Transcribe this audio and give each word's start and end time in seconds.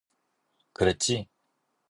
그랬지? 0.73 1.29